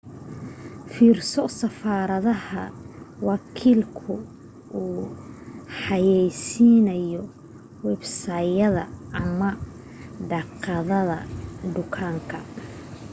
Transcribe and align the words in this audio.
fiirso 0.91 1.41
safarada 1.61 2.33
wakiilku 3.27 4.13
ku 4.71 4.83
xayaysiinayo 5.81 7.23
websayd 7.87 8.75
ama 9.21 9.49
daaqadda 10.29 11.17
dukaanka 11.73 12.37